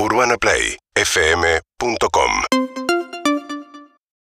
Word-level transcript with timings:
UrbanaPlayFM.com 0.00 2.57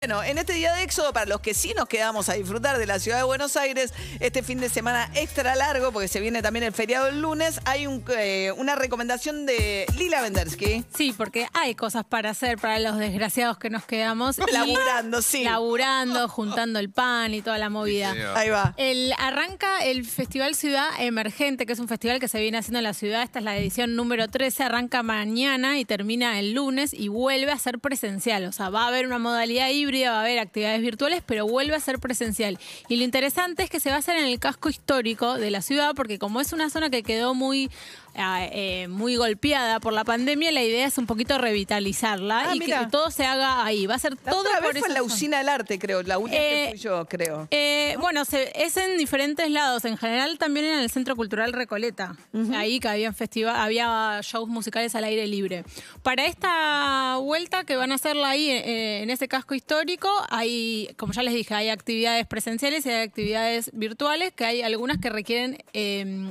Bueno, 0.06 0.22
en 0.22 0.38
este 0.38 0.54
día 0.54 0.72
de 0.76 0.84
éxodo, 0.84 1.14
para 1.14 1.26
los 1.26 1.42
que 1.42 1.56
sí 1.56 1.74
nos 1.76 1.88
quedamos 1.88 2.30
a 2.30 2.34
disfrutar 2.34 2.78
de 2.78 2.86
la 2.86 3.00
ciudad 3.00 3.18
de 3.18 3.24
Buenos 3.24 3.58
Aires, 3.58 3.92
este 4.20 4.44
fin 4.44 4.60
de 4.60 4.70
semana 4.70 5.10
extra 5.16 5.56
largo, 5.56 5.92
porque 5.92 6.08
se 6.08 6.20
viene 6.20 6.44
también 6.44 6.62
el 6.62 6.74
feriado 6.74 7.08
el 7.08 7.22
lunes, 7.22 7.60
hay 7.66 7.88
un, 7.88 8.06
eh, 8.16 8.54
una 8.56 8.76
recomendación 8.76 9.48
de 9.48 9.88
Lila 9.98 10.22
Vendersky. 10.22 10.86
Sí, 10.96 11.12
porque 11.18 11.48
hay 11.54 11.74
cosas 11.74 12.06
para 12.06 12.30
hacer 12.30 12.60
para 12.60 12.78
los 12.78 13.00
desgraciados 13.00 13.58
que 13.58 13.72
nos 13.72 13.84
quedamos. 13.86 14.38
Laburando, 14.54 15.24
sí. 15.24 15.44
Laburando, 15.44 16.28
juntando 16.28 16.78
el 16.78 16.92
pan 16.92 17.34
y 17.34 17.42
toda 17.42 17.58
la 17.58 17.72
movida. 17.72 18.14
Ahí 18.36 18.50
va. 18.50 18.76
El, 18.78 19.12
arranca 19.18 19.84
el 19.84 20.06
Festival 20.06 20.54
Ciudad 20.54 20.88
Emergente, 21.00 21.66
que 21.66 21.74
es 21.74 21.80
un 21.80 21.88
festival 21.88 22.20
que 22.20 22.28
se 22.28 22.40
viene 22.40 22.60
haciendo 22.60 22.78
en 22.78 22.84
la 22.84 22.94
ciudad. 22.94 23.24
Esta 23.24 23.40
es 23.40 23.46
la 23.46 23.58
edición 23.58 23.96
número 23.96 24.28
13. 24.28 24.66
Arranca 24.66 25.02
mañana 25.02 25.80
y 25.80 25.86
termina 25.86 26.38
el 26.38 26.54
lunes 26.54 26.94
y 26.94 27.08
vuelve 27.08 27.52
a 27.52 27.58
ser 27.58 27.80
presencial. 27.80 28.46
O 28.46 28.52
sea, 28.52 28.70
va 28.70 28.84
a 28.84 28.90
haber 28.90 29.08
una 29.08 29.18
modalidad 29.18 29.72
híbrida, 29.72 29.95
va 30.04 30.18
a 30.18 30.22
haber 30.22 30.40
actividades 30.40 30.82
virtuales, 30.82 31.24
pero 31.26 31.48
vuelve 31.48 31.76
a 31.76 31.80
ser 31.80 32.00
presencial. 32.00 32.60
Y 32.88 32.98
lo 32.98 33.04
interesante 33.04 33.64
es 33.64 33.70
que 33.70 33.80
se 33.80 33.90
va 33.90 33.96
a 33.96 34.00
hacer 34.00 34.18
en 34.18 34.26
el 34.26 34.40
casco 34.40 34.70
histórico 34.70 35.36
de 35.36 35.52
la 35.52 35.62
ciudad, 35.62 35.94
porque 35.96 36.20
como 36.20 36.42
es 36.42 36.54
una 36.54 36.70
zona 36.70 36.90
que 36.90 37.04
quedó 37.04 37.34
muy 37.34 37.70
eh, 38.18 38.88
muy 38.88 39.16
golpeada 39.16 39.80
por 39.80 39.94
la 39.94 40.04
pandemia, 40.04 40.52
la 40.52 40.64
idea 40.64 40.86
es 40.88 40.98
un 40.98 41.06
poquito 41.06 41.38
revitalizarla 41.38 42.52
Ah, 42.52 42.56
y 42.56 42.60
que 42.60 42.76
todo 42.92 43.12
se 43.12 43.26
haga 43.26 43.66
ahí. 43.66 43.86
Va 43.88 43.96
a 43.96 44.00
ser 44.00 44.14
La 44.24 44.32
todo 44.32 44.42
otra 44.42 44.60
por 44.62 44.74
vez 44.74 44.80
fue 44.80 44.88
en 44.90 44.94
la 44.94 45.04
usina 45.04 45.38
del 45.40 45.50
arte, 45.50 45.78
creo. 45.80 46.02
La 46.04 46.18
última 46.18 46.40
que 46.40 46.64
Eh, 46.66 46.70
fui 46.72 46.80
yo, 46.80 47.06
creo. 47.06 47.48
Eh, 47.52 47.96
Bueno, 48.00 48.26
se- 48.26 48.52
es 48.64 48.78
en 48.78 48.98
diferentes 48.98 49.50
lados. 49.50 49.86
En 49.86 49.98
general 49.98 50.38
también 50.38 50.66
en 50.66 50.80
el 50.80 50.90
Centro 50.90 51.16
Cultural 51.16 51.54
Recoleta. 51.54 52.16
Ahí 52.56 52.80
que 52.80 52.88
había 52.88 53.14
había 53.56 54.20
shows 54.22 54.48
musicales 54.50 54.96
al 54.96 55.04
aire 55.04 55.28
libre. 55.28 55.64
Para 56.04 56.26
esta 56.26 57.18
vuelta 57.18 57.64
que 57.64 57.76
van 57.76 57.92
a 57.92 57.96
hacerla 57.96 58.30
ahí 58.30 58.50
eh, 58.50 59.02
en 59.04 59.10
ese 59.10 59.28
casco 59.28 59.56
histórico, 59.56 60.10
hay, 60.30 60.90
como 60.98 61.14
ya 61.14 61.24
les 61.24 61.34
dije, 61.34 61.54
hay 61.54 61.70
actividades 61.70 62.26
presenciales 62.28 62.86
y 62.86 62.90
hay 62.90 63.04
actividades 63.04 63.72
virtuales, 63.74 64.32
que 64.34 64.46
hay 64.46 64.62
algunas 64.62 64.98
que 65.00 65.10
requieren 65.10 65.58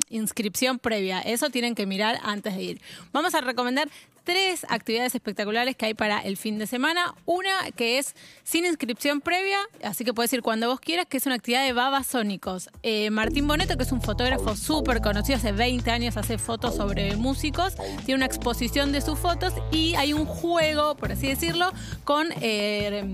inscripción 0.09 0.79
previa. 0.79 1.21
Eso 1.21 1.51
tienen 1.51 1.74
que 1.75 1.87
mirar 1.87 2.19
antes 2.23 2.55
de 2.57 2.63
ir. 2.63 2.81
Vamos 3.13 3.35
a 3.35 3.41
recomendar 3.41 3.89
tres 4.25 4.65
actividades 4.71 5.15
espectaculares 5.15 5.77
que 5.77 5.85
hay 5.85 5.93
para 5.95 6.19
el 6.21 6.39
fin 6.39 6.59
de 6.59 6.67
semana. 6.67 7.15
Una 7.27 7.53
que 7.77 7.99
es 7.99 8.15
sin 8.43 8.65
inscripción 8.65 9.21
previa, 9.21 9.59
así 9.83 10.03
que 10.03 10.15
puedes 10.15 10.33
ir 10.33 10.41
cuando 10.41 10.69
vos 10.69 10.81
quieras, 10.81 11.05
que 11.07 11.19
es 11.19 11.27
una 11.27 11.35
actividad 11.35 11.63
de 11.67 11.75
babasónicos. 11.75 12.71
Eh, 12.83 13.11
Martín 13.11 13.47
Boneto, 13.47 13.77
que 13.77 13.83
es 13.83 13.93
un 13.93 14.01
fotógrafo 14.01 14.57
súper 14.57 15.03
conocido, 15.03 15.37
hace 15.37 15.53
20 15.53 15.91
años 15.91 16.17
hace 16.17 16.39
fotos 16.39 16.75
sobre 16.77 17.17
músicos, 17.17 17.75
tiene 18.07 18.15
una 18.15 18.27
exposición 18.27 18.93
de 18.93 19.03
sus 19.03 19.19
fotos 19.19 19.53
y 19.71 19.95
hay 19.97 20.15
un 20.15 20.25
juego, 20.25 20.95
por 20.97 21.13
así 21.13 21.27
decirlo, 21.29 21.71
con... 22.05 22.29
eh, 22.41 23.05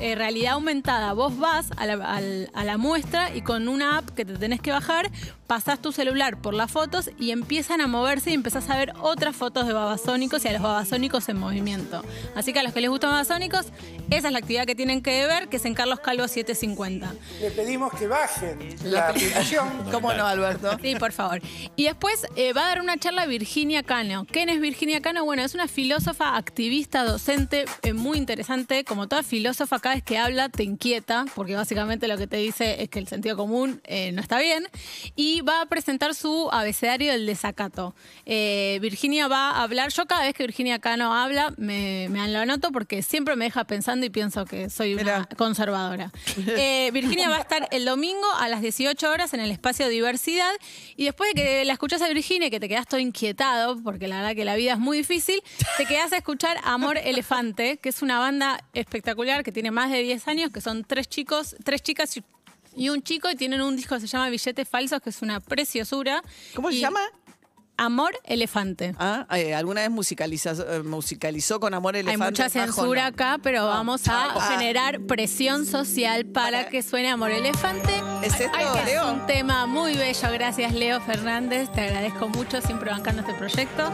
eh, 0.00 0.16
realidad 0.16 0.54
aumentada. 0.54 1.12
Vos 1.12 1.38
vas 1.38 1.66
a 1.76 1.86
la, 1.86 1.94
al- 2.04 2.50
a 2.52 2.64
la 2.64 2.76
muestra 2.78 3.32
y 3.34 3.42
con 3.42 3.68
una 3.68 3.98
app 3.98 4.10
que 4.10 4.24
te 4.24 4.34
tenés 4.36 4.60
que 4.60 4.72
bajar, 4.72 5.08
pasás 5.46 5.80
tu 5.80 5.92
celular 5.92 6.40
por 6.40 6.54
las 6.54 6.70
fotos 6.70 7.10
y 7.18 7.30
empiezan 7.30 7.80
a 7.80 7.86
moverse 7.86 8.30
y 8.30 8.34
empezás 8.34 8.70
a 8.70 8.76
ver 8.76 8.92
otras 9.00 9.36
fotos 9.36 9.66
de 9.66 9.72
babasónicos 9.72 10.44
y 10.44 10.48
a 10.48 10.52
los 10.52 10.62
babasónicos 10.62 11.28
en 11.28 11.38
movimiento. 11.38 12.02
Así 12.34 12.52
que 12.52 12.60
a 12.60 12.62
los 12.62 12.72
que 12.72 12.80
les 12.80 12.90
gustan 12.90 13.10
babasónicos, 13.10 13.66
esa 14.10 14.28
es 14.28 14.32
la 14.32 14.38
actividad 14.38 14.66
que 14.66 14.74
tienen 14.74 15.02
que 15.02 15.26
ver, 15.26 15.48
que 15.48 15.56
es 15.56 15.64
en 15.64 15.74
Carlos 15.74 16.00
Calvo 16.00 16.26
750. 16.28 17.14
Le 17.40 17.50
pedimos 17.50 17.92
que 17.94 18.06
bajen 18.06 18.76
la 18.84 19.08
aplicación. 19.08 19.68
¿Cómo 19.92 20.12
no, 20.12 20.26
Alberto? 20.26 20.76
Sí, 20.82 20.94
por 20.96 21.12
favor. 21.12 21.40
Y 21.76 21.84
después 21.84 22.26
eh, 22.36 22.52
va 22.52 22.66
a 22.66 22.68
dar 22.68 22.80
una 22.80 22.96
charla 22.98 23.26
Virginia 23.26 23.82
Cano. 23.82 24.26
¿Quién 24.30 24.48
es 24.48 24.60
Virginia 24.60 25.00
Cano? 25.00 25.24
Bueno, 25.24 25.42
es 25.42 25.54
una 25.54 25.68
filósofa, 25.68 26.36
activista, 26.36 27.04
docente, 27.04 27.64
eh, 27.82 27.92
muy 27.92 28.18
interesante. 28.18 28.84
Como 28.84 29.08
toda 29.08 29.22
filósofa, 29.22 29.78
cada 29.78 29.96
vez 29.96 30.04
que 30.04 30.18
habla 30.18 30.48
te 30.48 30.64
inquieta, 30.64 31.24
porque 31.34 31.56
básicamente 31.56 32.08
lo 32.08 32.16
que 32.16 32.26
te 32.26 32.36
dice 32.36 32.82
es 32.82 32.88
que 32.88 32.98
el 32.98 33.08
sentido 33.08 33.36
común 33.36 33.80
eh, 33.84 34.12
no 34.12 34.20
está 34.20 34.38
bien. 34.38 34.66
Y 35.16 35.33
va 35.40 35.62
a 35.62 35.66
presentar 35.66 36.14
su 36.14 36.48
abecedario 36.52 37.12
del 37.12 37.26
desacato. 37.26 37.94
Eh, 38.26 38.78
Virginia 38.80 39.28
va 39.28 39.50
a 39.50 39.62
hablar. 39.62 39.90
Yo 39.90 40.06
cada 40.06 40.22
vez 40.24 40.34
que 40.34 40.44
Virginia 40.44 40.78
Cano 40.78 41.14
habla, 41.14 41.52
me, 41.56 42.08
me 42.10 42.26
lo 42.28 42.40
anoto 42.40 42.70
porque 42.72 43.02
siempre 43.02 43.36
me 43.36 43.46
deja 43.46 43.64
pensando 43.64 44.06
y 44.06 44.10
pienso 44.10 44.44
que 44.44 44.70
soy 44.70 44.94
una 44.94 45.02
Mirá. 45.02 45.28
conservadora. 45.36 46.12
Eh, 46.56 46.90
Virginia 46.92 47.28
va 47.28 47.36
a 47.36 47.40
estar 47.40 47.68
el 47.70 47.84
domingo 47.84 48.26
a 48.38 48.48
las 48.48 48.60
18 48.60 49.10
horas 49.10 49.34
en 49.34 49.40
el 49.40 49.50
espacio 49.50 49.88
Diversidad. 49.88 50.52
Y 50.96 51.04
después 51.04 51.32
de 51.34 51.42
que 51.42 51.64
la 51.64 51.72
escuchás 51.72 52.00
a 52.02 52.08
Virginia 52.08 52.48
y 52.48 52.50
que 52.50 52.60
te 52.60 52.68
quedas 52.68 52.86
todo 52.86 53.00
inquietado, 53.00 53.76
porque 53.82 54.08
la 54.08 54.16
verdad 54.16 54.34
que 54.34 54.44
la 54.44 54.54
vida 54.56 54.72
es 54.72 54.78
muy 54.78 54.98
difícil, 54.98 55.42
te 55.76 55.86
quedás 55.86 56.12
a 56.12 56.16
escuchar 56.18 56.58
Amor 56.64 56.98
Elefante, 56.98 57.78
que 57.78 57.88
es 57.88 58.02
una 58.02 58.18
banda 58.18 58.62
espectacular 58.72 59.42
que 59.44 59.52
tiene 59.52 59.70
más 59.70 59.90
de 59.90 60.02
10 60.02 60.28
años, 60.28 60.50
que 60.50 60.60
son 60.60 60.84
tres 60.84 61.08
chicos, 61.08 61.56
tres 61.64 61.82
chicas 61.82 62.16
y- 62.16 62.24
y 62.76 62.88
un 62.88 63.02
chico, 63.02 63.30
y 63.30 63.36
tienen 63.36 63.60
un 63.62 63.76
disco 63.76 63.94
que 63.94 64.00
se 64.02 64.06
llama 64.06 64.28
Billetes 64.30 64.68
Falsos, 64.68 65.00
que 65.00 65.10
es 65.10 65.22
una 65.22 65.40
preciosura. 65.40 66.22
¿Cómo 66.54 66.70
se 66.70 66.76
Y- 66.76 66.80
llama? 66.80 67.00
Amor 67.76 68.12
Elefante. 68.22 68.94
Ah, 69.00 69.26
eh, 69.36 69.52
¿Alguna 69.52 69.80
vez 69.80 69.90
musicaliza- 69.90 70.54
eh, 70.76 70.84
musicalizó 70.84 71.58
con 71.58 71.74
Amor 71.74 71.96
Hay 71.96 72.02
Elefante? 72.02 72.42
mucha 72.44 72.44
Majo, 72.44 72.72
censura 72.72 73.02
no? 73.02 73.08
acá, 73.08 73.38
pero 73.42 73.66
vamos 73.66 74.06
a 74.06 74.26
Ah. 74.26 74.48
generar 74.52 75.00
presión 75.00 75.66
social 75.66 76.24
para, 76.24 76.58
Para- 76.58 76.68
que 76.68 76.84
suene 76.84 77.10
Amor 77.10 77.32
Elefante. 77.32 77.92
¿Es 78.22 78.38
esto, 78.38 78.56
Ay, 78.56 78.66
Leo? 78.86 79.04
Es 79.08 79.12
un 79.12 79.26
tema 79.26 79.66
muy 79.66 79.96
bello. 79.96 80.28
Gracias, 80.32 80.72
Leo 80.72 81.00
Fernández. 81.00 81.68
Te 81.72 81.80
agradezco 81.80 82.28
mucho 82.28 82.60
siempre 82.60 82.92
bancando 82.92 83.22
este 83.22 83.34
proyecto. 83.34 83.90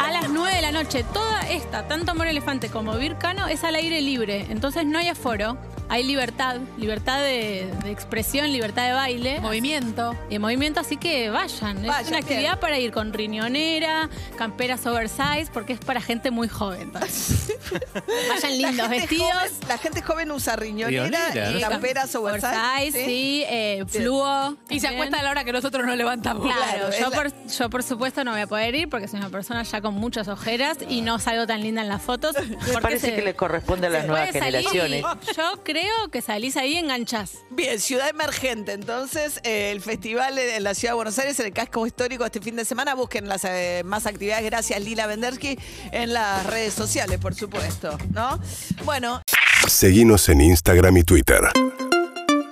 A 0.00 0.10
las 0.10 0.28
9 0.28 0.56
de 0.56 0.62
la 0.62 0.72
noche, 0.72 1.04
toda 1.14 1.48
esta, 1.48 1.86
tanto 1.86 2.10
Amor 2.10 2.26
Elefante 2.26 2.70
como 2.70 2.96
Vircano, 2.96 3.46
es 3.46 3.62
al 3.62 3.76
aire 3.76 4.00
libre. 4.00 4.46
Entonces 4.50 4.84
no 4.84 4.98
hay 4.98 5.06
aforo. 5.06 5.56
Hay 5.92 6.04
libertad, 6.04 6.56
libertad 6.78 7.18
de, 7.20 7.70
de 7.84 7.90
expresión, 7.90 8.50
libertad 8.50 8.86
de 8.86 8.92
baile. 8.94 9.40
Movimiento. 9.40 10.16
Y 10.30 10.38
movimiento, 10.38 10.80
así 10.80 10.96
que 10.96 11.28
vayan. 11.28 11.84
es 11.84 12.08
una 12.08 12.16
actividad 12.18 12.52
bien. 12.52 12.58
para 12.60 12.78
ir 12.78 12.92
con 12.92 13.12
riñonera, 13.12 14.08
camperas 14.38 14.86
oversize, 14.86 15.48
porque 15.52 15.74
es 15.74 15.80
para 15.80 16.00
gente 16.00 16.30
muy 16.30 16.48
joven. 16.48 16.92
Vayan 18.28 18.58
lindos, 18.58 18.88
vestidos. 18.88 19.28
joven- 19.32 19.68
la 19.68 19.78
gente 19.78 20.00
joven 20.02 20.30
usa 20.30 20.56
riñonera, 20.56 21.04
Riñonera, 21.08 21.50
y 21.50 21.60
¿no? 21.60 21.68
camperas 21.68 22.14
oversize. 22.14 22.46
Oversize, 22.56 23.04
sí, 23.04 23.44
eh, 23.48 23.84
fluo. 23.86 24.56
Y 24.70 24.80
se 24.80 24.88
acuesta 24.88 25.18
a 25.20 25.22
la 25.22 25.30
hora 25.30 25.44
que 25.44 25.52
nosotros 25.52 25.84
nos 25.86 25.96
levantamos. 25.96 26.42
Claro, 26.44 26.62
Claro, 26.88 26.90
yo, 26.98 27.10
la- 27.10 27.16
por, 27.16 27.46
yo 27.48 27.70
por 27.70 27.82
supuesto 27.82 28.24
no 28.24 28.32
voy 28.32 28.40
a 28.40 28.46
poder 28.46 28.74
ir 28.74 28.88
porque 28.88 29.08
soy 29.08 29.20
una 29.20 29.28
persona 29.28 29.62
ya 29.62 29.80
con 29.82 29.94
muchas 29.94 30.28
ojeras 30.28 30.78
y 30.88 31.02
no 31.02 31.18
salgo 31.18 31.46
tan 31.46 31.60
linda 31.62 31.82
en 31.82 31.88
las 31.88 32.00
fotos. 32.02 32.34
Me 32.72 32.80
parece 32.80 33.08
se- 33.08 33.14
que 33.14 33.22
le 33.22 33.34
corresponde 33.36 33.88
a 33.88 33.90
las 33.90 34.06
nuevas 34.06 34.30
generaciones. 34.30 35.02
Yo 35.36 35.62
creo 35.62 35.81
que 36.10 36.22
salís 36.22 36.56
ahí 36.56 36.74
y 36.74 36.78
enganchás. 36.78 37.38
Bien, 37.50 37.80
Ciudad 37.80 38.08
Emergente. 38.08 38.72
Entonces, 38.72 39.40
eh, 39.44 39.70
el 39.70 39.80
festival 39.80 40.38
en 40.38 40.62
la 40.62 40.74
Ciudad 40.74 40.92
de 40.92 40.96
Buenos 40.96 41.18
Aires, 41.18 41.38
en 41.40 41.46
el 41.46 41.52
casco 41.52 41.86
histórico 41.86 42.24
este 42.24 42.40
fin 42.40 42.56
de 42.56 42.64
semana. 42.64 42.94
Busquen 42.94 43.28
las 43.28 43.44
eh, 43.44 43.82
más 43.84 44.06
actividades. 44.06 44.44
Gracias, 44.44 44.80
Lila 44.80 45.06
Vendersky, 45.06 45.58
en 45.90 46.12
las 46.12 46.46
redes 46.46 46.74
sociales, 46.74 47.18
por 47.18 47.34
supuesto. 47.34 47.96
¿No? 48.12 48.38
Bueno, 48.84 49.22
Seguinos 49.66 50.28
en 50.28 50.40
Instagram 50.40 50.96
y 50.98 51.02
Twitter. 51.04 51.40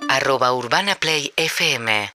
arroba 0.09 0.53
Urbana 0.53 0.95
Play 0.95 1.31
FM 1.35 2.11